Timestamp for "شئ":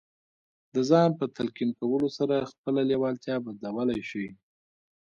4.09-4.27